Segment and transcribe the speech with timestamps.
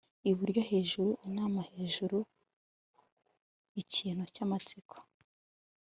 [0.31, 2.17] Iburyo hejuru inamahejuru
[3.81, 4.95] ikintu cyamatsiko